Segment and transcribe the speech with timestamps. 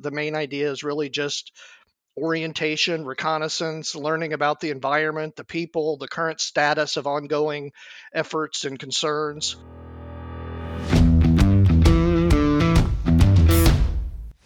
[0.00, 1.52] The main idea is really just
[2.16, 7.72] orientation, reconnaissance, learning about the environment, the people, the current status of ongoing
[8.12, 9.56] efforts and concerns.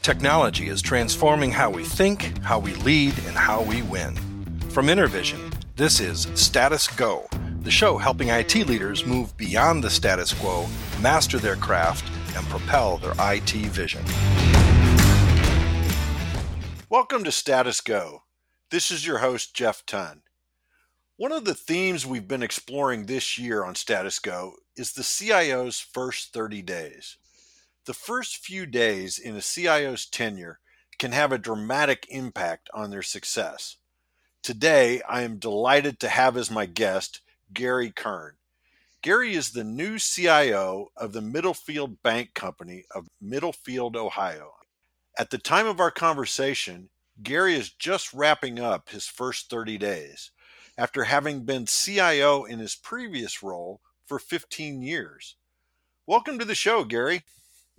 [0.03, 4.17] Technology is transforming how we think, how we lead, and how we win.
[4.71, 7.29] From Intervision, this is Status Go,
[7.61, 10.67] the show helping IT leaders move beyond the status quo,
[11.01, 12.05] master their craft,
[12.37, 14.03] and propel their IT vision.
[16.93, 18.25] Welcome to Status Go.
[18.71, 20.21] This is your host, Jeff Ton.
[21.17, 25.81] One of the themes we've been exploring this year on Status Go is the CIO's
[25.81, 27.17] first 30 days.
[27.87, 30.59] The first few days in a CIO's tenure
[30.99, 33.79] can have a dramatic impact on their success.
[34.43, 37.23] Today, I am delighted to have as my guest
[37.55, 38.35] Gary Kern.
[39.01, 44.53] Gary is the new CIO of the Middlefield Bank Company of Middlefield, Ohio.
[45.19, 46.89] At the time of our conversation,
[47.23, 50.31] Gary is just wrapping up his first 30 days
[50.79, 55.37] after having been CIO in his previous role for 15 years.
[56.07, 57.23] Welcome to the show, Gary.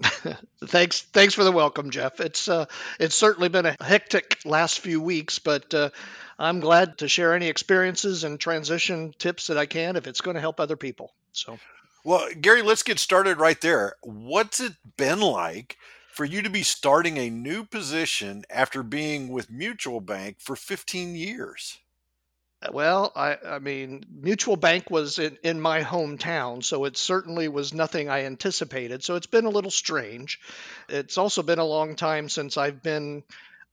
[0.65, 2.19] thanks, thanks for the welcome, Jeff.
[2.19, 2.65] It's uh,
[2.99, 5.89] it's certainly been a hectic last few weeks, but uh,
[6.37, 10.35] I'm glad to share any experiences and transition tips that I can if it's going
[10.35, 11.13] to help other people.
[11.31, 11.57] So,
[12.03, 13.95] well, Gary, let's get started right there.
[14.01, 15.77] What's it been like
[16.13, 21.15] for you to be starting a new position after being with Mutual Bank for 15
[21.15, 21.79] years?
[22.61, 27.47] Uh, well, I, I mean, Mutual Bank was in, in my hometown, so it certainly
[27.47, 29.03] was nothing I anticipated.
[29.03, 30.39] So it's been a little strange.
[30.87, 33.23] It's also been a long time since I've been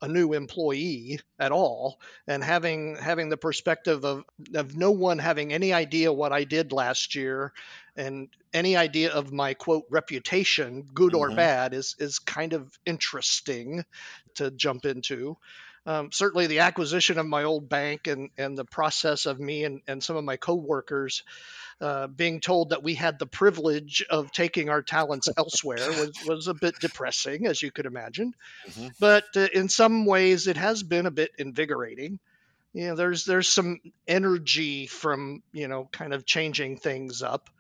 [0.02, 5.52] a new employee at all and having having the perspective of of no one having
[5.52, 7.52] any idea what I did last year
[7.96, 11.32] and any idea of my quote reputation good mm-hmm.
[11.32, 13.84] or bad is is kind of interesting
[14.34, 15.36] to jump into
[15.86, 19.82] um, certainly the acquisition of my old bank and and the process of me and,
[19.86, 21.22] and some of my coworkers
[21.80, 26.46] uh, being told that we had the privilege of taking our talents elsewhere was, was
[26.46, 28.34] a bit depressing, as you could imagine.
[28.68, 28.88] Mm-hmm.
[28.98, 32.18] But uh, in some ways, it has been a bit invigorating.
[32.72, 37.50] You know, there's there's some energy from you know kind of changing things up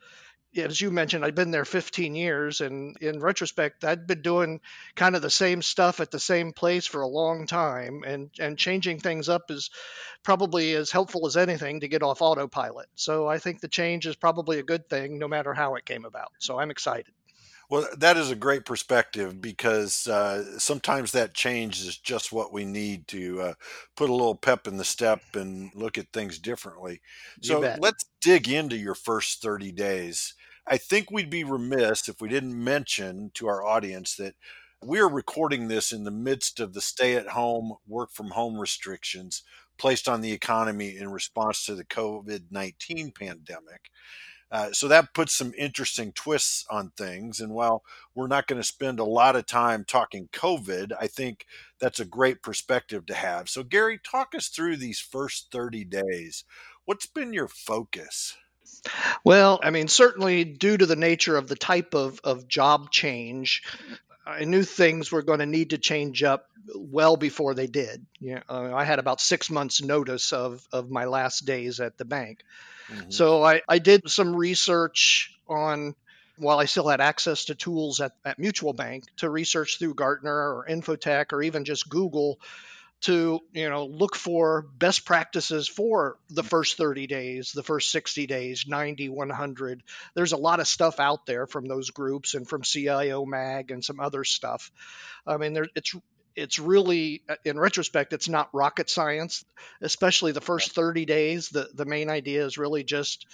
[0.56, 4.60] as you mentioned, I've been there 15 years, and in retrospect, I'd been doing
[4.96, 8.58] kind of the same stuff at the same place for a long time, and and
[8.58, 9.70] changing things up is
[10.22, 12.88] probably as helpful as anything to get off autopilot.
[12.94, 16.04] So I think the change is probably a good thing, no matter how it came
[16.04, 16.32] about.
[16.38, 17.14] So I'm excited.
[17.70, 22.64] Well, that is a great perspective because uh, sometimes that change is just what we
[22.64, 23.54] need to uh,
[23.94, 27.00] put a little pep in the step and look at things differently.
[27.42, 30.34] So let's dig into your first 30 days.
[30.66, 34.34] I think we'd be remiss if we didn't mention to our audience that
[34.82, 38.58] we are recording this in the midst of the stay at home, work from home
[38.58, 39.42] restrictions
[39.78, 43.90] placed on the economy in response to the COVID 19 pandemic.
[44.52, 47.40] Uh, so that puts some interesting twists on things.
[47.40, 47.84] And while
[48.14, 51.46] we're not going to spend a lot of time talking COVID, I think
[51.78, 53.48] that's a great perspective to have.
[53.48, 56.44] So, Gary, talk us through these first 30 days.
[56.84, 58.36] What's been your focus?
[59.24, 63.62] Well, I mean, certainly due to the nature of the type of, of job change,
[64.26, 68.06] I knew things were going to need to change up well before they did.
[68.20, 71.98] You know, uh, I had about six months' notice of, of my last days at
[71.98, 72.44] the bank.
[72.88, 73.10] Mm-hmm.
[73.10, 75.94] So I, I did some research on,
[76.36, 80.32] while I still had access to tools at, at Mutual Bank, to research through Gartner
[80.32, 82.38] or Info-Tech or even just Google
[83.00, 88.26] to you know look for best practices for the first 30 days the first 60
[88.26, 89.82] days 90 100
[90.14, 93.84] there's a lot of stuff out there from those groups and from cio mag and
[93.84, 94.70] some other stuff.
[95.26, 95.94] I mean there, it's
[96.36, 99.44] it's really uh, in retrospect it's not rocket science
[99.80, 101.48] especially the first 30 days.
[101.48, 103.26] The the main idea is really just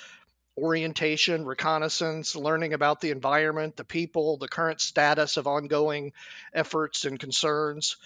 [0.58, 6.12] orientation, reconnaissance, learning about the environment, the people, the current status of ongoing
[6.54, 7.96] efforts and concerns.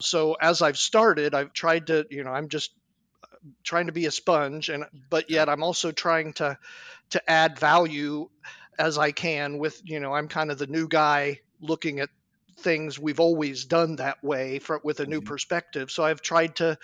[0.00, 2.72] So as I've started, I've tried to, you know, I'm just
[3.22, 6.58] uh, trying to be a sponge and but yet I'm also trying to
[7.10, 8.28] to add value
[8.78, 12.08] as I can with, you know, I'm kind of the new guy looking at
[12.58, 15.26] things we've always done that way for, with a new mm-hmm.
[15.26, 15.90] perspective.
[15.90, 16.78] So I've tried to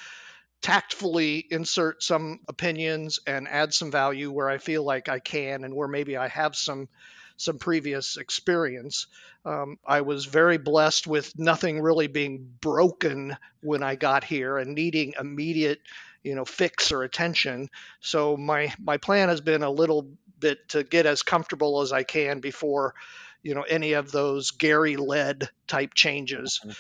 [0.62, 5.74] tactfully insert some opinions and add some value where I feel like I can and
[5.74, 6.88] where maybe I have some
[7.36, 9.06] some previous experience.
[9.44, 14.74] Um, I was very blessed with nothing really being broken when I got here and
[14.74, 15.80] needing immediate,
[16.22, 17.68] you know, fix or attention.
[18.00, 22.02] So my my plan has been a little bit to get as comfortable as I
[22.02, 22.94] can before,
[23.42, 26.60] you know, any of those Gary led type changes.
[26.62, 26.72] Mm-hmm.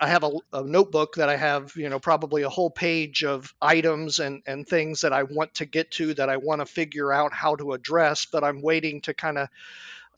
[0.00, 3.54] I have a, a, notebook that I have, you know, probably a whole page of
[3.62, 7.12] items and, and things that I want to get to that I want to figure
[7.12, 9.48] out how to address, but I'm waiting to kind of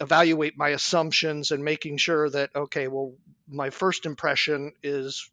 [0.00, 3.14] evaluate my assumptions and making sure that, okay, well,
[3.48, 5.30] my first impression is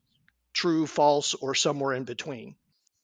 [0.53, 2.55] true, false, or somewhere in between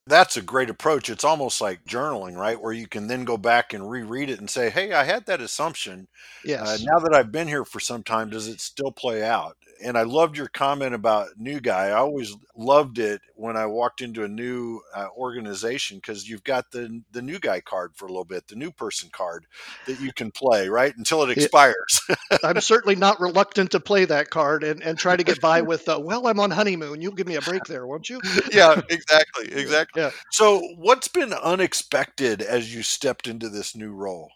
[0.09, 1.09] that's a great approach.
[1.09, 2.59] It's almost like journaling, right?
[2.59, 5.39] Where you can then go back and reread it and say, "Hey, I had that
[5.39, 6.07] assumption.
[6.43, 6.67] Uh, yes.
[6.67, 9.97] Uh, now that I've been here for some time, does it still play out?" And
[9.97, 11.87] I loved your comment about new guy.
[11.87, 16.71] I always loved it when I walked into a new uh, organization because you've got
[16.71, 19.45] the the new guy card for a little bit, the new person card
[19.87, 22.01] that you can play right until it expires.
[22.43, 25.87] I'm certainly not reluctant to play that card and, and try to get by with,
[25.87, 27.01] uh, "Well, I'm on honeymoon.
[27.01, 28.19] You'll give me a break there, won't you?"
[28.51, 30.01] yeah, exactly, exactly.
[30.01, 30.11] Yeah.
[30.31, 34.31] So, what's been unexpected as you stepped into this new role?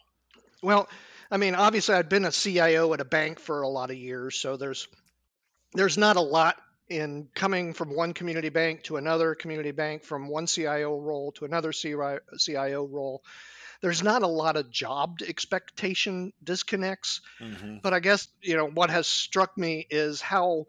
[0.62, 0.88] Well,
[1.30, 4.36] I mean, obviously, I've been a CIO at a bank for a lot of years,
[4.36, 4.88] so there's
[5.74, 6.56] there's not a lot
[6.88, 11.44] in coming from one community bank to another community bank, from one CIO role to
[11.44, 13.22] another CIO role.
[13.80, 17.78] There's not a lot of job expectation disconnects, mm-hmm.
[17.82, 20.66] but I guess you know what has struck me is how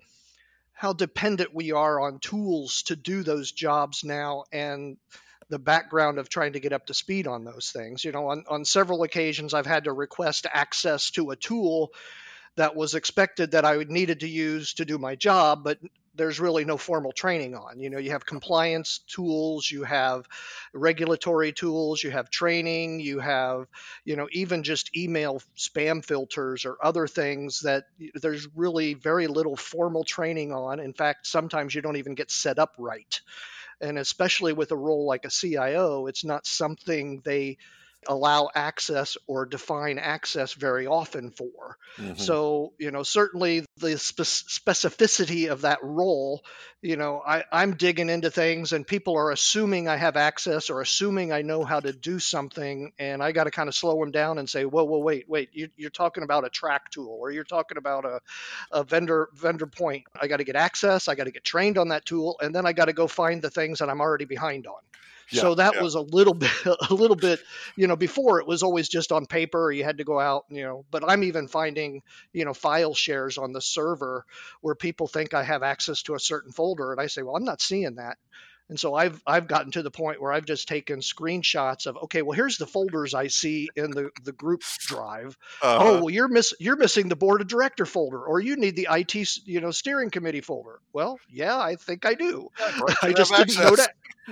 [0.73, 4.97] how dependent we are on tools to do those jobs now and
[5.49, 8.03] the background of trying to get up to speed on those things.
[8.03, 11.91] You know, on, on several occasions, I've had to request access to a tool
[12.55, 15.79] that was expected that I needed to use to do my job, but
[16.15, 17.81] there's really no formal training on.
[17.81, 20.25] You know, you have compliance tools, you have
[20.73, 23.67] regulatory tools, you have training, you have,
[24.05, 29.57] you know, even just email spam filters or other things that there's really very little
[29.57, 30.79] formal training on.
[30.79, 33.19] In fact, sometimes you don't even get set up right
[33.81, 37.57] and especially with a role like a CIO, it's not something they
[38.07, 41.77] allow access or define access very often for.
[41.97, 42.15] Mm-hmm.
[42.15, 46.43] So, you know, certainly the spe- specificity of that role,
[46.81, 50.81] you know, I, I'm digging into things and people are assuming I have access or
[50.81, 52.93] assuming I know how to do something.
[52.99, 55.49] And I got to kind of slow them down and say, whoa, whoa, wait, wait,
[55.53, 58.19] you, are talking about a track tool or you're talking about a,
[58.71, 60.03] a vendor vendor point.
[60.19, 61.07] I got to get access.
[61.07, 62.37] I got to get trained on that tool.
[62.41, 64.75] And then I got to go find the things that I'm already behind on.
[65.31, 65.81] Yeah, so that yeah.
[65.81, 66.51] was a little bit,
[66.89, 67.39] a little bit,
[67.75, 70.63] you know, before it was always just on paper you had to go out, you
[70.63, 72.01] know, but I'm even finding,
[72.33, 74.25] you know, file shares on the server
[74.61, 76.91] where people think I have access to a certain folder.
[76.91, 78.17] And I say, well, I'm not seeing that.
[78.69, 82.23] And so I've I've gotten to the point where I've just taken screenshots of okay,
[82.23, 85.37] well here's the folders I see in the the group drive.
[85.61, 85.83] Uh-huh.
[85.83, 88.87] Oh, well you're miss you're missing the board of director folder, or you need the
[88.89, 89.15] IT
[89.45, 90.79] you know steering committee folder.
[90.93, 92.49] Well, yeah, I think I do.
[92.59, 93.63] Yeah, I just didn't access.
[93.63, 93.89] know to.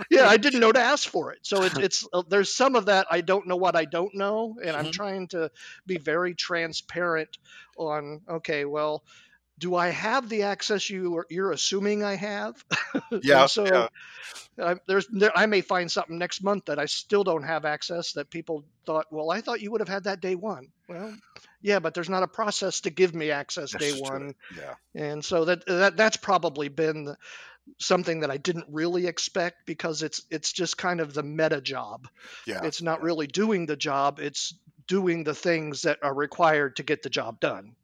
[0.10, 1.40] Yeah, I didn't know to ask for it.
[1.44, 4.56] So it's it's uh, there's some of that I don't know what I don't know,
[4.60, 4.88] and mm-hmm.
[4.88, 5.52] I'm trying to
[5.86, 7.38] be very transparent
[7.78, 9.04] on okay, well
[9.60, 12.64] do I have the access you are, you're assuming I have?
[13.24, 13.46] Yeah.
[13.46, 13.88] so yeah.
[14.58, 18.14] Uh, there's there, I may find something next month that I still don't have access
[18.14, 20.68] that people thought, well, I thought you would have had that day one.
[20.88, 21.16] Well,
[21.62, 24.02] yeah, but there's not a process to give me access that's day true.
[24.02, 24.36] one.
[24.56, 24.74] Yeah.
[24.96, 27.16] And so that that that's probably been
[27.80, 32.08] something that I didn't really expect because it's it's just kind of the meta job.
[32.46, 32.64] Yeah.
[32.64, 34.54] It's not really doing the job, it's
[34.88, 37.76] doing the things that are required to get the job done.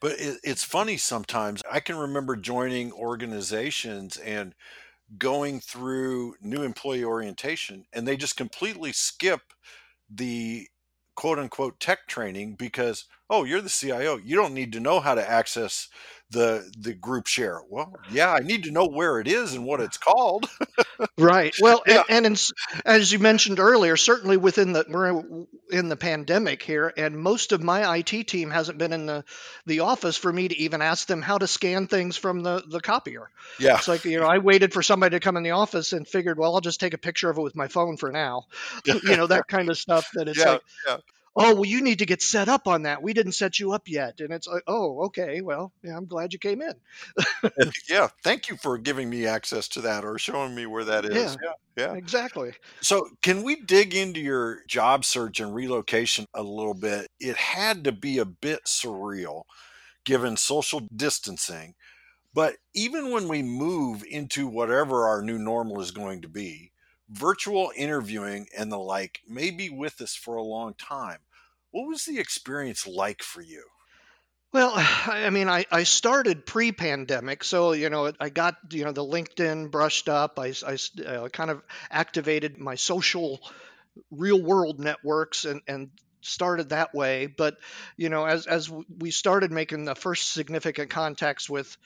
[0.00, 1.62] But it, it's funny sometimes.
[1.70, 4.54] I can remember joining organizations and
[5.18, 9.40] going through new employee orientation, and they just completely skip
[10.10, 10.68] the
[11.14, 15.14] quote unquote tech training because oh you're the CIO you don't need to know how
[15.14, 15.88] to access
[16.30, 17.60] the the group share.
[17.70, 20.48] Well yeah I need to know where it is and what it's called.
[21.16, 21.54] Right.
[21.60, 22.02] Well yeah.
[22.08, 26.92] and, and in, as you mentioned earlier certainly within the we're in the pandemic here
[26.96, 29.24] and most of my IT team hasn't been in the
[29.66, 32.80] the office for me to even ask them how to scan things from the the
[32.80, 33.30] copier.
[33.60, 33.76] Yeah.
[33.76, 36.38] It's like you know I waited for somebody to come in the office and figured
[36.38, 38.46] well I'll just take a picture of it with my phone for now.
[38.86, 40.96] You know that kind of stuff that it's yeah, like yeah
[41.36, 43.02] oh well you need to get set up on that.
[43.02, 44.20] We didn't set you up yet.
[44.20, 45.40] And it's like oh okay.
[45.40, 46.74] Well yeah i'm glad you came in.
[47.88, 51.14] Yeah thank you for giving me access to that or showing me where that is.
[51.14, 51.94] Yeah, yeah yeah.
[51.94, 52.52] exactly.
[52.80, 57.08] So can we dig into your job search and relocation a little bit?
[57.20, 59.42] It had to be a bit surreal
[60.04, 61.74] given social distancing.
[62.32, 66.72] But even when we move into whatever our new normal is going to be
[67.08, 71.18] virtual interviewing and the like may be with us for a long time.
[71.70, 73.64] What was the experience like for you?
[74.52, 79.04] Well, I mean, I, I started pre-pandemic, so you know, I got you know the
[79.04, 80.38] LinkedIn brushed up.
[80.38, 83.40] I, I uh, kind of activated my social,
[84.10, 85.90] real-world networks and and
[86.22, 87.26] started that way.
[87.26, 87.56] But
[87.96, 91.76] you know, as as we started making the first significant contacts with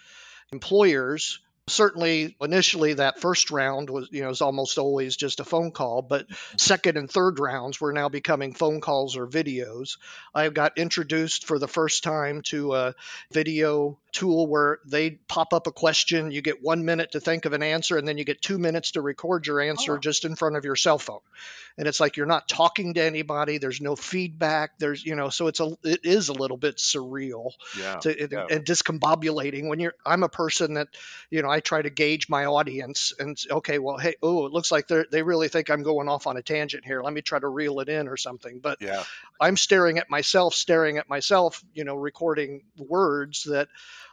[0.52, 5.70] employers, certainly initially that first round was you know is almost always just a phone
[5.70, 9.96] call but second and third rounds were now becoming phone calls or videos
[10.34, 12.94] i got introduced for the first time to a
[13.32, 17.52] video tool where they pop up a question you get one minute to think of
[17.52, 19.98] an answer and then you get two minutes to record your answer oh.
[19.98, 21.20] just in front of your cell phone
[21.78, 25.46] and it's like you're not talking to anybody there's no feedback there's you know so
[25.46, 28.46] it's a it is a little bit surreal yeah, to, yeah.
[28.50, 30.88] and discombobulating when you're i'm a person that
[31.30, 34.72] you know i try to gauge my audience and okay well hey oh it looks
[34.72, 37.38] like they they really think i'm going off on a tangent here let me try
[37.38, 39.02] to reel it in or something but yeah
[39.40, 43.68] i'm staring at myself staring at myself you know recording words that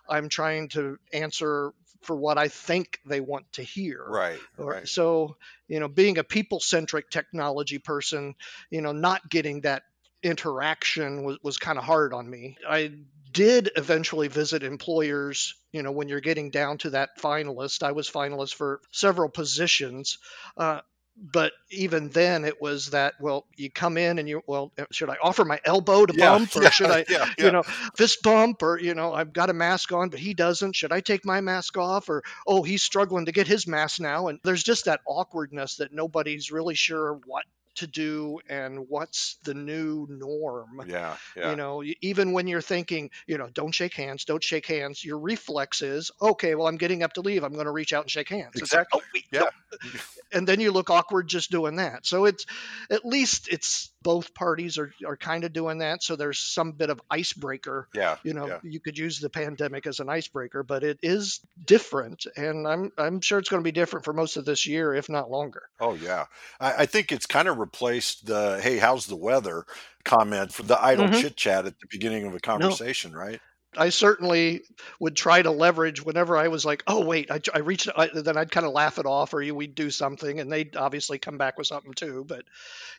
[0.10, 4.06] i'm trying to answer for what I think they want to hear.
[4.08, 4.39] Right.
[4.58, 4.88] right.
[4.88, 5.36] So,
[5.68, 8.36] you know, being a people centric technology person,
[8.70, 9.84] you know, not getting that
[10.24, 12.57] interaction was, was kind of hard on me.
[12.67, 12.91] I
[13.31, 17.83] did eventually visit employers, you know, when you're getting down to that finalist.
[17.83, 20.17] I was finalist for several positions.
[20.55, 20.81] Uh,
[21.19, 25.17] but even then it was that well you come in and you well should i
[25.24, 27.63] offer my elbow to yeah, bump or yeah, should i yeah, you know
[27.95, 31.00] fist bump or you know i've got a mask on but he doesn't should i
[31.00, 34.63] take my mask off or oh he's struggling to get his mask now and there's
[34.63, 37.43] just that awkwardness that nobody's really sure what
[37.77, 40.81] to do and what's the new norm.
[40.88, 41.51] Yeah, yeah.
[41.51, 45.19] You know, even when you're thinking, you know, don't shake hands, don't shake hands, your
[45.19, 47.43] reflex is, okay, well, I'm getting up to leave.
[47.43, 48.55] I'm going to reach out and shake hands.
[48.55, 49.01] Exactly.
[49.13, 49.39] Like, oh, yeah.
[49.84, 50.00] No.
[50.31, 52.05] and then you look awkward just doing that.
[52.05, 52.46] So it's
[52.89, 56.04] at least it's both parties are, are kind of doing that.
[56.04, 57.88] So there's some bit of icebreaker.
[57.94, 58.18] Yeah.
[58.24, 58.60] You know, yeah.
[58.63, 62.25] you could use the pandemic as an icebreaker, but it is different.
[62.36, 65.10] And I'm, I'm sure it's going to be different for most of this year, if
[65.10, 65.63] not longer.
[65.80, 66.25] Oh, yeah.
[66.60, 69.66] I, I think it's kind of replaced the, hey, how's the weather
[70.06, 71.20] comment for the idle mm-hmm.
[71.20, 73.18] chit chat at the beginning of a conversation, no.
[73.18, 73.42] right?
[73.77, 74.62] I certainly
[75.00, 78.38] would try to leverage whenever I was like, oh wait, I, I reached, I, then
[78.38, 81.57] I'd kind of laugh it off, or we'd do something, and they'd obviously come back
[81.57, 82.25] with something too.
[82.27, 82.46] But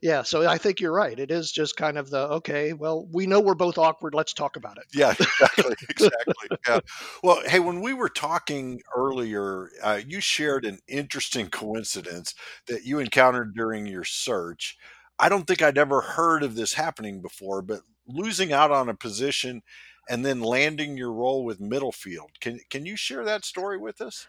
[0.02, 1.18] yeah, so I think you're right.
[1.18, 4.14] It is just kind of the okay, well, we know we're both awkward.
[4.14, 4.85] Let's talk about it.
[4.92, 6.35] Yeah, exactly, exactly.
[6.66, 6.80] yeah.
[7.23, 12.35] Well, hey, when we were talking earlier, uh, you shared an interesting coincidence
[12.66, 14.76] that you encountered during your search.
[15.18, 18.94] I don't think I'd ever heard of this happening before, but losing out on a
[18.94, 19.62] position
[20.09, 22.31] and then landing your role with Middlefield.
[22.41, 24.27] Can can you share that story with us?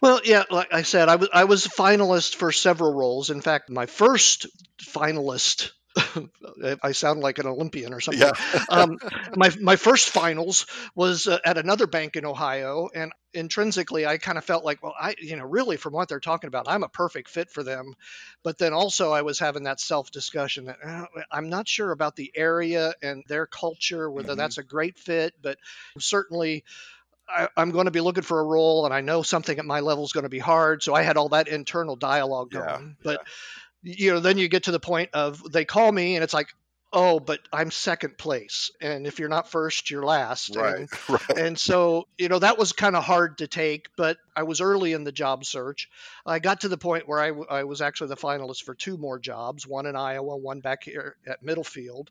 [0.00, 3.30] Well, yeah, like I said, I was I was a finalist for several roles.
[3.30, 4.46] In fact, my first
[4.82, 5.70] finalist
[6.82, 8.22] I sound like an Olympian or something.
[8.22, 8.64] Yeah.
[8.68, 8.98] um,
[9.34, 14.38] my my first finals was uh, at another bank in Ohio, and intrinsically, I kind
[14.38, 16.88] of felt like, well, I you know really from what they're talking about, I'm a
[16.88, 17.94] perfect fit for them.
[18.42, 22.16] But then also, I was having that self discussion that uh, I'm not sure about
[22.16, 24.38] the area and their culture, whether mm-hmm.
[24.38, 25.58] that's a great fit, but
[25.98, 26.64] certainly.
[27.28, 29.80] I, am going to be looking for a role, and I know something at my
[29.80, 30.84] level is going to be hard.
[30.84, 32.64] So I had all that internal dialogue going.
[32.68, 33.32] Yeah, but yeah
[33.86, 36.48] you know, then you get to the point of they call me and it's like,
[36.92, 38.70] oh, but I'm second place.
[38.80, 40.56] And if you're not first, you're last.
[40.56, 40.76] Right.
[40.76, 41.38] And, right.
[41.38, 44.92] and so, you know, that was kind of hard to take, but I was early
[44.92, 45.88] in the job search.
[46.24, 49.18] I got to the point where I, I was actually the finalist for two more
[49.18, 52.10] jobs, one in Iowa, one back here at Middlefield.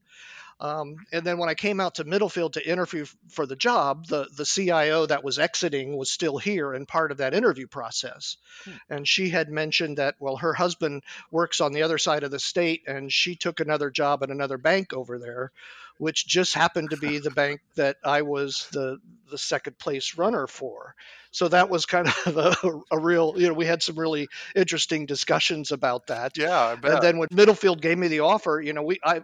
[0.60, 4.28] Um, and then when I came out to Middlefield to interview for the job, the,
[4.36, 8.38] the CIO that was exiting was still here and part of that interview process.
[8.64, 8.72] Hmm.
[8.90, 12.40] And she had mentioned that, well, her husband works on the other side of the
[12.40, 15.52] state and she took another job at another bank over there,
[15.98, 18.98] which just happened to be the bank that I was the,
[19.32, 20.96] the second place runner for.
[21.32, 22.56] So that was kind of a,
[22.92, 26.38] a, real, you know, we had some really interesting discussions about that.
[26.38, 29.22] Yeah, And then when Middlefield gave me the offer, you know, we I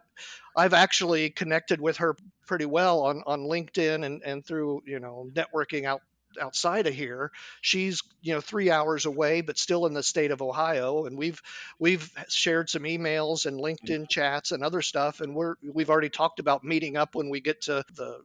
[0.56, 5.30] I've actually connected with her pretty well on, on LinkedIn and, and through, you know,
[5.34, 6.02] networking out
[6.40, 7.32] outside of here.
[7.62, 11.06] She's, you know, three hours away, but still in the state of Ohio.
[11.06, 11.42] And we've
[11.80, 13.66] we've shared some emails and mm-hmm.
[13.66, 15.22] LinkedIn chats and other stuff.
[15.22, 18.22] And we're we've already talked about meeting up when we get to the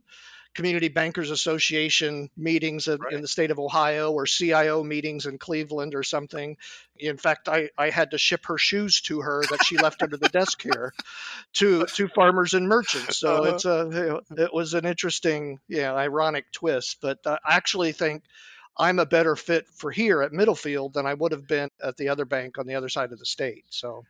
[0.56, 3.12] Community Bankers Association meetings in, right.
[3.12, 6.56] in, the state of Ohio or CIO meetings in Cleveland or something.
[6.98, 10.16] In fact, I, I had to ship her shoes to her that she left under
[10.16, 10.94] the desk here
[11.54, 13.18] to to farmers and merchants.
[13.18, 13.54] So uh-huh.
[13.54, 16.98] it's a it was an interesting, yeah, ironic twist.
[17.02, 18.22] But I actually think
[18.78, 22.08] I'm a better fit for here at Middlefield than I would have been at the
[22.08, 23.64] other bank on the other side of the state.
[23.70, 24.04] So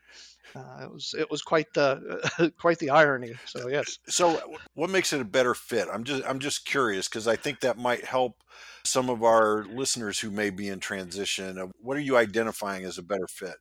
[0.55, 3.35] uh, it was it was quite the quite the irony.
[3.45, 3.99] So yes.
[4.09, 4.41] So
[4.75, 5.89] what makes it a better fit?
[5.93, 8.43] I'm just I'm just curious because I think that might help
[8.85, 11.73] some of our listeners who may be in transition.
[11.81, 13.57] What are you identifying as a better fit?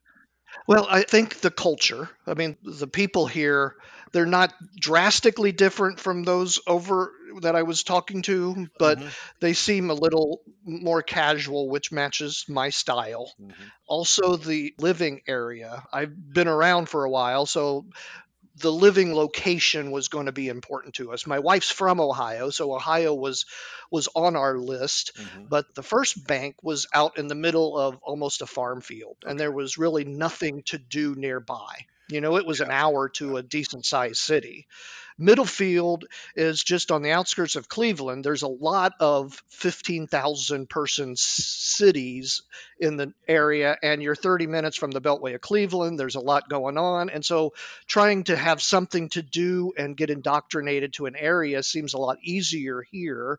[0.66, 3.76] Well, I think the culture, I mean, the people here,
[4.12, 9.10] they're not drastically different from those over that I was talking to, but hmm
[9.40, 13.32] they seem a little more casual, which matches my style.
[13.38, 15.84] hmm Also, the living area.
[15.92, 17.86] I've been around for a while, so
[18.58, 21.26] the living location was going to be important to us.
[21.26, 23.44] My wife's from Ohio, so Ohio was
[23.90, 27.96] was on our list, hmm but the first bank was out in the middle of
[28.02, 31.86] almost a farm field and there was really nothing to do nearby.
[32.08, 34.66] You know, it was an hour to a decent sized city.
[35.18, 38.24] Middlefield is just on the outskirts of Cleveland.
[38.24, 42.42] There's a lot of 15,000 person cities
[42.78, 45.98] in the area, and you're 30 minutes from the Beltway of Cleveland.
[45.98, 47.10] There's a lot going on.
[47.10, 47.54] And so
[47.86, 52.18] trying to have something to do and get indoctrinated to an area seems a lot
[52.22, 53.38] easier here.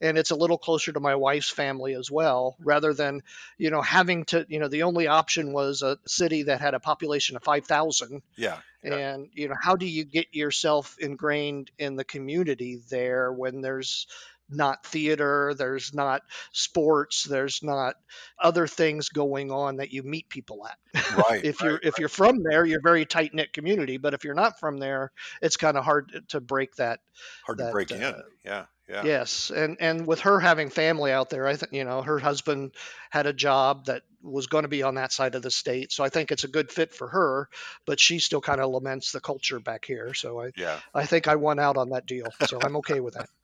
[0.00, 3.22] And it's a little closer to my wife's family as well, rather than,
[3.58, 6.80] you know, having to, you know, the only option was a city that had a
[6.80, 8.58] population of 5,000 Yeah.
[8.84, 8.94] Yeah.
[8.94, 14.06] and you know how do you get yourself ingrained in the community there when there's
[14.50, 17.96] not theater there's not sports there's not
[18.38, 20.78] other things going on that you meet people at
[21.16, 21.44] Right.
[21.44, 24.34] if you're if you're from there you're a very tight knit community but if you're
[24.34, 25.12] not from there
[25.42, 27.00] it's kind of hard to break that
[27.44, 28.14] Hard to break uh, in.
[28.44, 28.66] Yeah.
[28.88, 29.04] Yeah.
[29.04, 32.72] Yes, and and with her having family out there, I think you know her husband
[33.10, 36.02] had a job that was going to be on that side of the state, so
[36.02, 37.50] I think it's a good fit for her.
[37.84, 40.80] But she still kind of laments the culture back here, so I Yeah.
[40.94, 43.28] I think I won out on that deal, so I'm okay with that.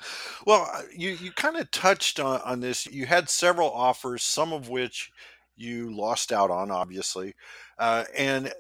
[0.47, 2.87] Well, uh, you you kind of touched on, on this.
[2.87, 5.13] You had several offers, some of which
[5.57, 7.35] you lost out on, obviously,
[7.79, 8.53] uh, and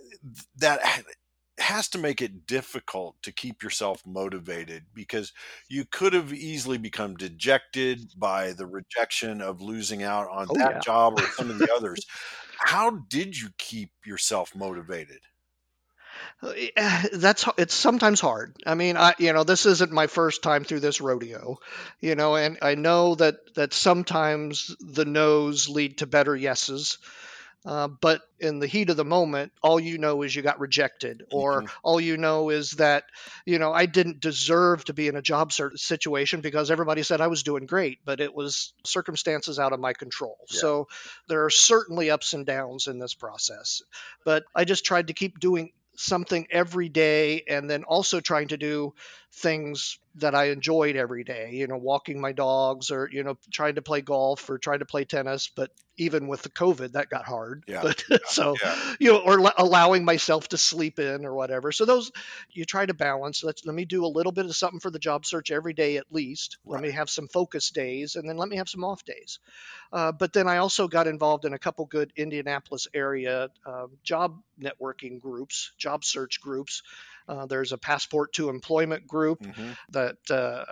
[0.56, 1.02] that ha-
[1.58, 5.32] has to make it difficult to keep yourself motivated because
[5.68, 10.74] you could have easily become dejected by the rejection of losing out on Oh that
[10.74, 10.80] yeah.
[10.80, 12.06] job or some of the others.
[12.56, 15.20] How did you keep yourself motivated?
[16.42, 18.56] Eh, That's h- it's sometimes hard.
[18.66, 21.58] I mean, I you know this isn't my first time through this rodeo,
[22.00, 26.98] you know, and I know that that sometimes the no's lead to better yeses.
[27.64, 31.24] Uh, but in the heat of the moment, all you know is you got rejected,
[31.30, 33.04] or hmm all you know is that,
[33.46, 37.28] you know, I didn't deserve to be in a job situation because everybody said I
[37.28, 40.36] was doing great, but it was circumstances out of my control.
[40.50, 40.60] Yeah.
[40.60, 40.88] So
[41.28, 43.82] there are certainly ups and downs in this process.
[44.24, 48.56] But I just tried to keep doing something every day and then also trying to
[48.56, 48.94] do
[49.36, 53.74] things that I enjoyed every day, you know, walking my dogs or, you know, trying
[53.74, 55.48] to play golf or trying to play tennis.
[55.48, 57.64] But even with the COVID, that got hard.
[57.66, 57.80] Yeah.
[57.82, 58.94] But so, Yeah.
[59.00, 61.72] you know, or l- allowing myself to sleep in or whatever.
[61.72, 62.12] So those,
[62.52, 63.42] you try to balance.
[63.42, 65.96] Let's, let me do a little bit of something for the job search every day
[65.96, 66.58] at least.
[66.64, 69.40] Let me have some focus days and then let me have some off days.
[69.92, 74.40] Uh, but then I also got involved in a couple good Indianapolis area um, job
[74.60, 76.82] networking groups, job search groups.
[77.26, 80.64] Uh, there's a Passport to Employment group hmm that uh,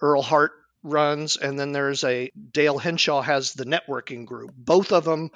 [0.00, 4.52] Earl Hart runs, and then there's a Dale Henshaw has the networking group.
[4.56, 5.30] Both of them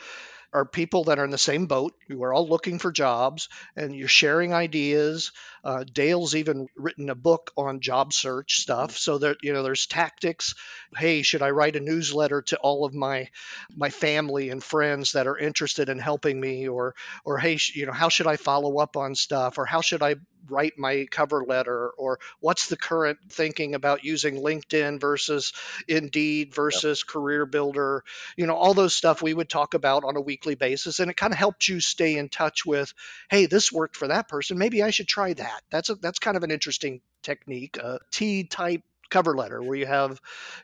[0.53, 1.95] are people that are in the same boat.
[2.09, 5.33] You are all looking for jobs and you're sharing ideas.
[5.65, 8.97] Uh, Dale's even written a book on job search stuff.
[8.99, 10.55] So that you know, there's tactics.
[10.97, 13.29] Hey, should I write a newsletter to all of my
[13.77, 17.87] my family and friends that are interested in helping me, or or hey, sh- you
[17.87, 20.17] know, how should I follow up on stuff, or how should I
[20.49, 25.53] write my cover letter, or what's the current thinking about using LinkedIn versus
[25.89, 26.85] Indeed Yep.
[26.85, 28.05] versus Career Builder?
[28.37, 31.01] You know all those stuff we would talk about on a weekly basis.
[31.01, 32.93] And it kind of helped you stay in touch with
[33.31, 34.59] hey this worked for that person.
[34.59, 38.45] Maybe i should try that that's a that's kind of an interesting technique a t
[38.45, 40.21] type cover letter where you have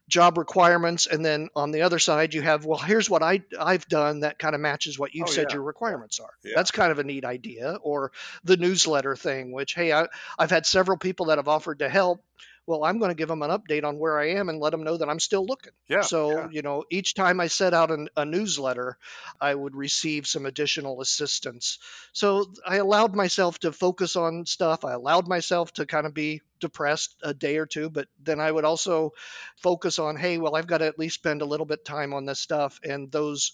[0.09, 3.87] job requirements and then on the other side you have well here's what I I've
[3.87, 5.57] done that kind of matches what you've Oh said yeah.
[5.57, 6.33] your requirements are.
[6.42, 6.55] Yeah.
[6.57, 10.66] That's kind of a neat idea or the newsletter thing which hey I, I've had
[10.66, 12.24] several people that have offered to help
[12.66, 14.83] well I'm going to give them an update on where I am and let them
[14.85, 15.73] know that I'm still looking.
[15.88, 16.01] Yeah.
[16.01, 16.07] Yeah.
[16.07, 18.96] So, you know, each time I set out an, a newsletter,
[19.40, 21.79] I would receive some additional assistance.
[22.12, 24.85] So I allowed myself to focus on stuff.
[24.85, 28.51] I allowed myself to kind of be depressed a day or two, but then I
[28.51, 29.12] would also
[29.57, 32.25] focus on, hey, well, I've got to at least spend a little bit time on
[32.25, 32.81] this stuff.
[32.83, 33.53] And those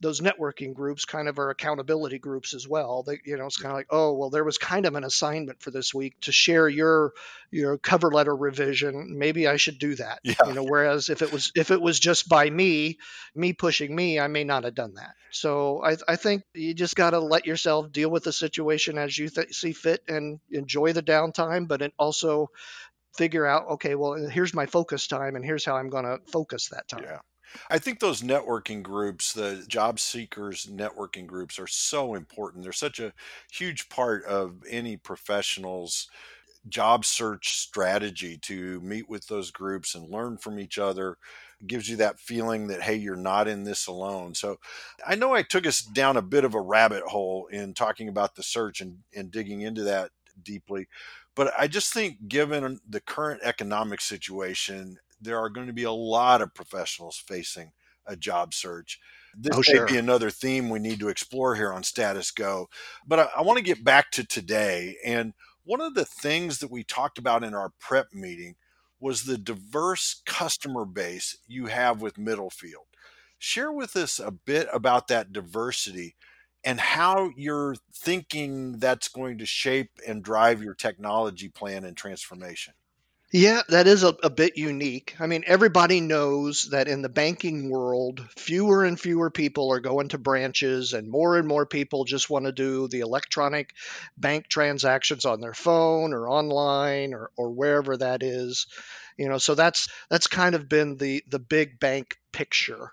[0.00, 3.04] those networking groups kind of are accountability groups as well.
[3.04, 5.62] They, you know, it's kind of like, oh, well, there was kind of an assignment
[5.62, 7.12] for this week to share your
[7.50, 9.18] your cover letter revision.
[9.18, 10.20] Maybe I should do that.
[10.22, 10.34] Yeah.
[10.46, 12.98] You know, whereas if it was if it was just by me,
[13.34, 15.14] me pushing me, I may not have done that.
[15.30, 19.16] So I, I think you just got to let yourself deal with the situation as
[19.16, 22.50] you th- see fit and enjoy the downtime, but it also
[23.16, 26.68] figure out, okay, well, here's my focus time, and here's how I'm going to focus
[26.68, 27.04] that time.
[27.04, 27.18] Yeah.
[27.70, 32.62] I think those networking groups, the job seekers networking groups, are so important.
[32.62, 33.12] They're such a
[33.52, 36.08] huge part of any professional's
[36.68, 41.18] job search strategy to meet with those groups and learn from each other
[41.60, 44.58] it gives you that feeling that hey you're not in this alone so
[45.06, 48.34] i know i took us down a bit of a rabbit hole in talking about
[48.34, 50.10] the search and, and digging into that
[50.42, 50.88] deeply
[51.34, 55.92] but i just think given the current economic situation there are going to be a
[55.92, 57.72] lot of professionals facing
[58.06, 59.00] a job search
[59.36, 59.86] this Oh, may sure.
[59.86, 62.68] be another theme we need to explore here on status go
[63.06, 65.32] but i, I want to get back to today and
[65.64, 68.56] one of the things that we talked about in our prep meeting
[69.00, 72.86] was the diverse customer base you have with Middlefield.
[73.38, 76.16] Share with us a bit about that diversity
[76.62, 82.74] and how you're thinking that's going to shape and drive your technology plan and transformation.
[83.32, 85.16] Yeah, that is a, a bit unique.
[85.18, 90.08] I mean, everybody knows that in the banking world, fewer and fewer people are going
[90.10, 93.74] to branches, and more and more people just want to do the electronic
[94.16, 98.68] bank transactions on their phone or online or, or wherever that is.
[99.18, 102.92] You know, so that's that's kind of been the the big bank picture.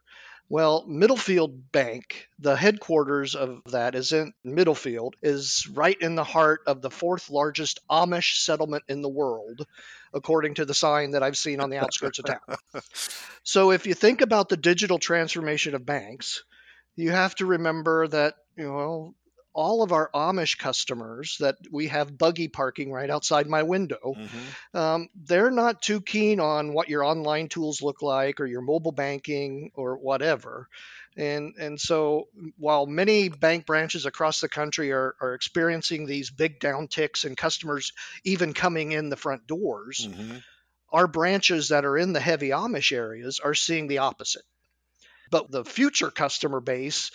[0.50, 6.62] Well, Middlefield Bank, the headquarters of that is in Middlefield, is right in the heart
[6.67, 9.65] of the fourth largest Amish settlement in the world,
[10.13, 12.39] according to the sign that I've seen on the outskirts of town.
[13.43, 16.43] So if you think about the digital transformation of banks,
[16.95, 19.15] you have to remember that, you know,
[19.54, 24.78] all of our Amish customers that we have buggy parking right outside my window, hmm
[24.78, 28.93] um, they're not too keen on what your online tools look like or your mobile
[28.93, 30.69] banking or whatever.
[31.17, 36.60] And, and so while many bank branches across the country are, are experiencing these big
[36.60, 37.91] downticks and customers
[38.24, 40.38] even coming in the front doors, hmm
[40.91, 44.43] our branches that are in the heavy Amish areas are seeing the opposite.
[45.30, 47.12] But the future customer base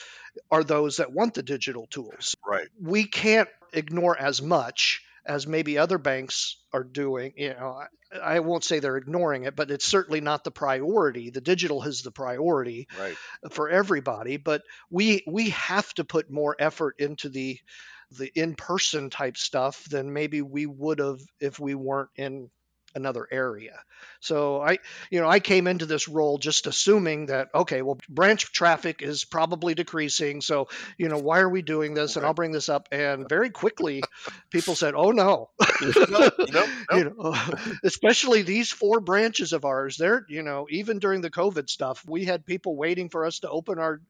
[0.51, 2.35] are those that want the digital tools.
[2.47, 2.69] Right.
[2.81, 7.33] We can't ignore as much as maybe other banks are doing.
[7.37, 7.81] You know,
[8.13, 11.31] I, I won't say they're ignoring it, but it's certainly not the priority.
[11.31, 13.17] The digital is the priority Right.
[13.51, 17.59] for everybody, but we we have to put more effort into the
[18.13, 22.51] the in-person type stuff than maybe we would have if we weren't in
[22.97, 23.79] another area.
[24.21, 24.79] So I
[25.11, 29.25] you know, I came into this role just assuming that okay, well branch traffic is
[29.25, 32.17] probably decreasing, so you know, why are we doing this?
[32.17, 34.03] And I'll bring this up and very quickly
[34.51, 35.51] people said, "Oh no."
[36.09, 36.35] nope.
[36.39, 36.69] Nope.
[36.93, 37.35] you know,
[37.85, 42.25] especially these four branches of ours, they're, you know, even during the COVID stuff, we
[42.25, 44.01] had people waiting for us to open our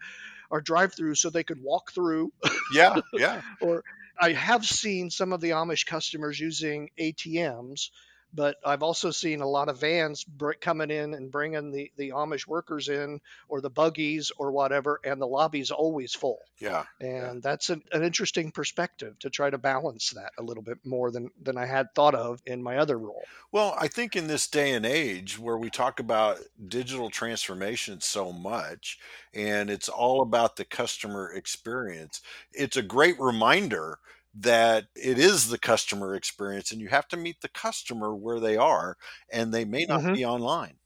[0.50, 2.32] our drive-through so they could walk through.
[2.72, 2.96] Yeah.
[3.12, 3.40] Yeah.
[3.60, 3.82] or
[4.20, 7.90] I have seen some of the Amish customers using ATMs,
[8.32, 12.10] but I've also seen a lot of vans br- coming in and bringing the the
[12.10, 16.40] Amish workers in, or the buggies or whatever, and the lobby's always full.
[16.58, 16.84] Yeah.
[17.00, 21.10] And that's an, an interesting perspective to try to balance that a little bit more
[21.10, 23.24] than than I had thought of in my other role.
[23.52, 28.32] Well, I think in this day and age where we talk about digital transformation so
[28.32, 28.98] much
[29.32, 32.20] and it's all about the customer experience,
[32.52, 33.98] it's a great reminder
[34.38, 38.56] that it is the customer experience and you have to meet the customer where they
[38.56, 38.96] are
[39.32, 40.78] and they may not hmm be online.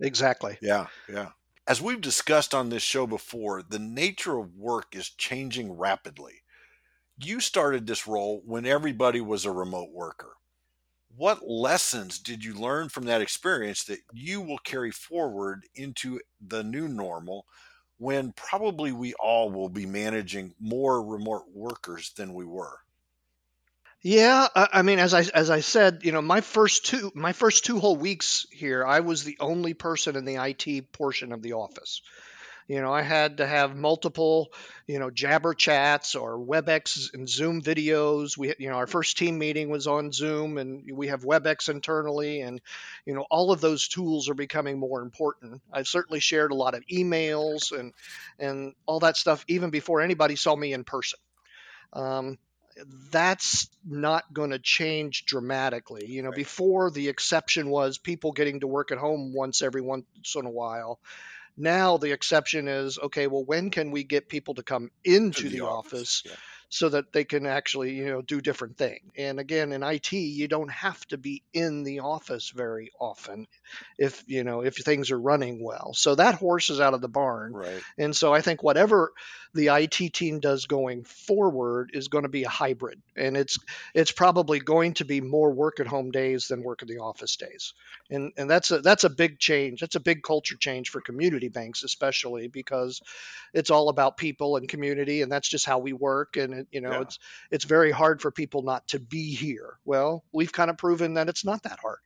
[0.00, 0.60] Exactly.
[0.60, 1.32] Yeah, yeah.
[1.66, 6.42] As we've discussed on this show before, the nature of work is changing rapidly.
[7.18, 10.36] You started this role when everybody was a remote worker.
[11.08, 16.64] What lessons did you learn from that experience that you will carry forward into the
[16.64, 17.46] new normal
[17.98, 22.83] when probably we all will be managing more remote workers than we were?
[24.04, 27.32] Yeah, I, I mean, as I as I said, you know, my first two my
[27.32, 31.40] first two whole weeks here, I was the only person in the IT portion of
[31.40, 32.02] the office.
[32.68, 34.52] You know, I had to have multiple,
[34.86, 38.36] you know, Jabber chats or WebEx and Zoom videos.
[38.38, 42.42] We, you know, our first team meeting was on Zoom, and we have WebEx internally,
[42.42, 42.60] and
[43.06, 45.62] you know, all of those tools are becoming more important.
[45.72, 47.94] I've certainly shared a lot of emails and
[48.38, 51.20] and all that stuff even before anybody saw me in person.
[51.94, 52.38] Um,
[53.10, 56.06] that's not going to change dramatically.
[56.06, 56.36] You know, Right.
[56.36, 60.06] before the exception was people getting to work at home once every once
[60.36, 60.98] in a while.
[61.56, 65.48] Now the exception is okay, well, when can we get people to come To into
[65.48, 65.92] the the office.
[65.92, 66.32] office Yeah.
[66.74, 70.48] So that they can actually you know do different things and again in IT you
[70.48, 73.46] don't have to be in the office very often
[73.98, 75.92] if you know if things are running well.
[75.94, 77.52] So that horse is out of the barn.
[77.52, 77.82] Right.
[77.98, 79.12] and so I think whatever
[79.54, 83.00] the IT team does going forward is going to be a hybrid.
[83.16, 83.58] And it's
[83.94, 87.36] it's probably going to be more work at home days than work in the office
[87.36, 87.72] days.
[88.10, 89.80] And and that's a that's a big change.
[89.80, 93.00] That's a big culture change for community banks especially because
[93.52, 96.90] it's all about people and community and that's just how we work and you know
[96.92, 97.00] Yeah.
[97.02, 97.18] it's
[97.50, 101.28] it's very hard for people not to be here well we've kind of proven that
[101.28, 101.98] it's not that hard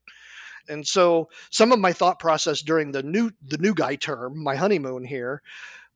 [0.68, 4.56] and so some of my thought process during the new the new guy term my
[4.56, 5.42] honeymoon here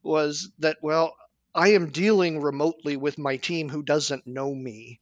[0.03, 1.15] was that well
[1.55, 4.99] i am dealing remotely with my team who doesn't know me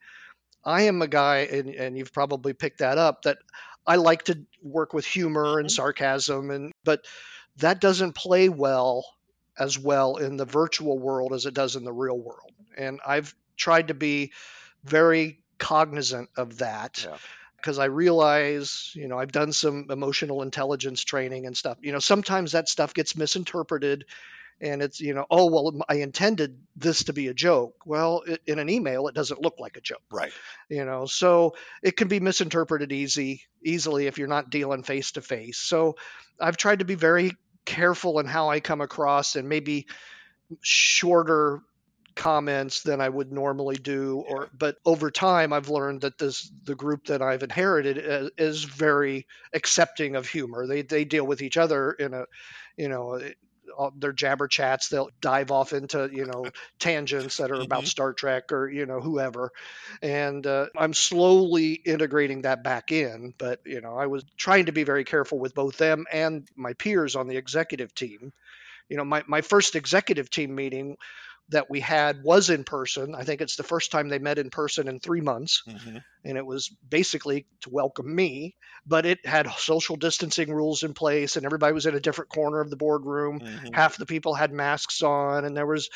[0.64, 3.38] i am a guy and, and you've probably picked that up that
[3.88, 5.74] i like to work with humor and Mhm.
[5.74, 7.06] sarcasm and but
[7.58, 9.06] that doesn't play well
[9.58, 13.36] as well in the virtual world as it does in the real world and i've
[13.62, 14.32] tried to be
[14.84, 17.18] very cognizant of that Yeah.
[17.58, 21.78] because I realize, you know, I've done some emotional intelligence training and stuff.
[21.82, 24.06] You know, sometimes that stuff gets misinterpreted
[24.60, 27.76] and it's, you know, oh, well, I intended this to be a joke.
[27.86, 30.34] Well, it, in an email, it doesn't look like a joke, Right.
[30.70, 35.22] you know, so it can be misinterpreted easy, easily if you're not dealing face to
[35.22, 35.58] face.
[35.58, 35.98] So
[36.40, 39.88] I've tried to be very careful in how I come across and maybe
[40.62, 41.62] shorter
[42.16, 46.76] comments than I would normally do or but over time I've learned that this the
[46.76, 50.68] group that I've inherited is, is very accepting of humor.
[50.68, 52.26] They they deal with each other in a
[52.78, 53.20] you know
[53.78, 57.88] all their jabber chats they'll dive off into you know tangents that are about Mhm.
[57.88, 59.52] Star Trek or you know whoever
[60.02, 64.72] and uh, I'm slowly integrating that back in but you know I was trying to
[64.72, 68.34] be very careful with both them and my peers on the executive team
[68.90, 70.98] you know my, my first executive team meeting
[71.50, 73.14] that we had was in person.
[73.16, 75.64] I think it's the first time they met in person in three months.
[75.66, 80.94] Hmm and it was basically to welcome me but it had social distancing rules in
[80.94, 83.40] place and everybody was in a different corner of the boardroom.
[83.40, 85.90] Hmm half the people had masks on and there was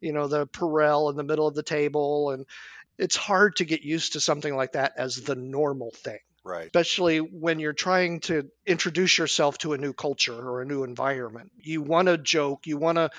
[0.00, 2.30] you know the Perel in the middle of the table.
[2.30, 2.46] And
[2.98, 6.66] it's hard to get used to something like that as the normal thing Right.
[6.66, 11.52] especially when you're trying to introduce yourself to a new culture or a new environment.
[11.60, 13.10] You want to joke, you want to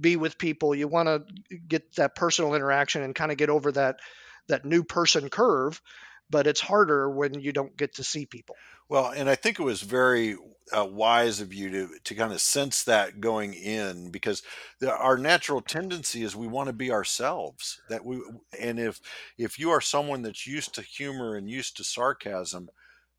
[0.00, 3.70] be with people, you want to get that personal interaction and kind of get over
[3.72, 4.00] that
[4.48, 5.80] that new person curve,
[6.28, 8.56] but it's harder when you don't get to see people.
[8.92, 10.36] Well, and I think it was very
[10.76, 14.42] uh, wise of you to to kind of sense that going in because
[14.80, 17.80] the, our natural tendency is we want to be ourselves.
[17.88, 18.22] That we
[18.60, 19.00] and if
[19.38, 22.70] if you are someone that's used to humor and used to sarcasm,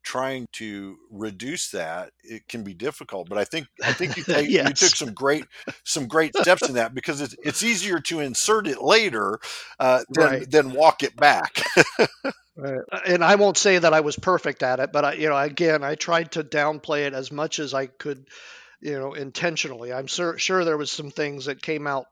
[0.03, 3.29] trying to reduce that it can be difficult.
[3.29, 5.47] But I think I think you take, you took some great
[5.85, 9.39] some great steps in that because it's it's easier to insert it later
[9.79, 10.47] uh, than Right.
[10.49, 11.63] than walk it back.
[12.55, 12.81] Right.
[12.91, 15.37] Uh, and I won't say that I was perfect at it, but I, you know,
[15.37, 18.27] again, I tried to downplay it as much as I could,
[18.79, 19.91] you know, intentionally.
[19.91, 22.05] I'm sur- sure there was some things that came out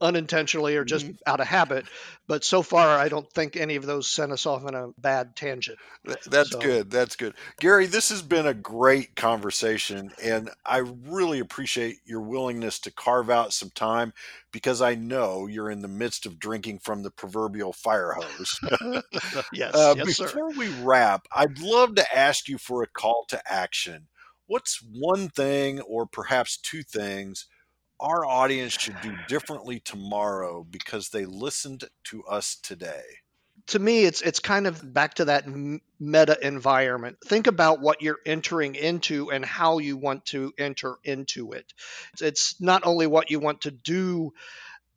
[0.00, 1.18] unintentionally or just Mhm.
[1.26, 1.86] out of habit,
[2.28, 5.34] but so far I don't think any of those sent us off in a bad
[5.34, 5.78] tangent.
[6.26, 6.90] That's So- good.
[6.90, 7.34] That's good.
[7.58, 13.28] Gary, this has been a great conversation, and I really appreciate your willingness to carve
[13.30, 14.12] out some time
[14.52, 18.58] because I know you're in the midst of drinking from the proverbial fire hose.
[19.52, 20.26] yes, Uh, yes, sir.
[20.26, 24.08] before we wrap, I'd love to ask you for a call to action.
[24.46, 27.46] What's one thing, or perhaps two things,
[28.00, 33.02] our audience should do differently tomorrow because they listened to us today?
[33.68, 35.44] to me it's it's kind of back to that
[36.00, 41.52] meta environment think about what you're entering into and how you want to enter into
[41.52, 41.72] it
[42.20, 44.32] it's not only what you want to do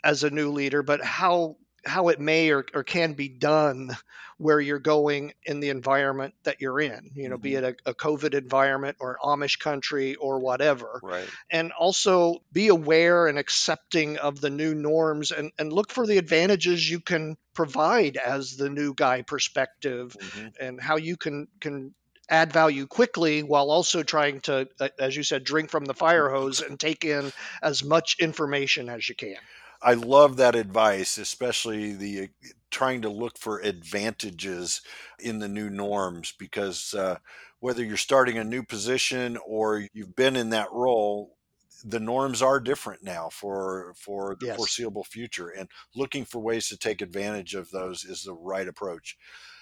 [0.04, 1.56] as a new leader but how
[1.86, 3.90] how it may or, or can be done
[4.38, 7.94] where you're going in the environment that you're in you know be it a, a
[7.94, 11.28] covid environment or amish country or whatever Right.
[11.52, 16.18] and also be aware and accepting of the new norms and, and look for the
[16.18, 20.54] advantages you can provide as the new guy perspective Mhm.
[20.60, 21.94] and how you can can
[22.30, 24.68] add value quickly while also trying to
[24.98, 29.08] as you said drink from the fire hose and take in as much information as
[29.10, 29.36] you can
[29.84, 32.28] I love that advice, especially the uh,
[32.70, 34.82] trying to look for advantages
[35.20, 37.18] in the new norms because uh,
[37.60, 41.38] whether you're starting a new position or you've been in that role,
[41.84, 44.84] the norms are different now for for the Yes.
[44.86, 49.18] foreseeable future and looking for ways to take advantage of those is the right approach.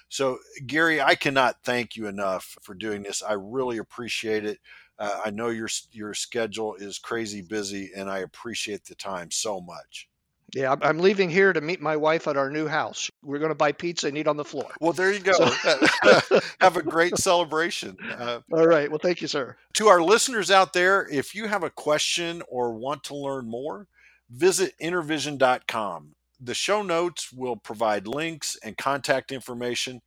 [0.10, 3.24] So Gary, I cannot thank you enough for doing this.
[3.24, 4.60] I really appreciate it.
[5.00, 9.62] Uh, I know your your schedule is crazy busy and I appreciate the time so
[9.62, 10.09] much.
[10.54, 13.10] Yeah, I'm- I'm leaving here to meet my wife at our new house.
[13.24, 14.70] We're going to buy pizza and eat on the floor.
[14.80, 15.34] Well, there you go.
[15.34, 17.98] So- Have a great celebration.
[18.18, 18.90] Uh, All right.
[18.90, 19.56] Well, thank you, sir.
[19.74, 23.88] to our listeners out there, if you have a question or want to learn more,
[24.30, 26.16] visit intervision.com.
[26.42, 30.02] The show notes will provide links and contact information.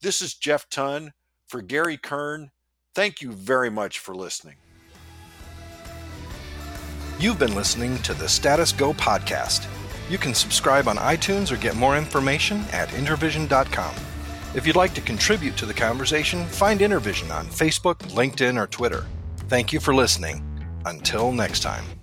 [0.00, 1.12] This is Jeff Ton
[1.48, 2.50] for Gary Kern.
[2.94, 4.56] Thank you very much for listening.
[7.18, 9.66] You've been listening to the Status Go podcast.
[10.08, 13.94] You can subscribe on iTunes or get more information at intervision.com.
[14.54, 19.06] If you'd like to contribute to the conversation, find Intervision on Facebook, LinkedIn, or Twitter.
[19.48, 20.44] Thank you for listening.
[20.84, 22.01] Until next time.